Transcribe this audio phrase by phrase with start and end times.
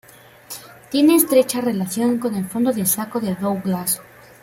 [0.89, 4.01] Tiene estrecha relación con el Fondo de Saco de Douglas.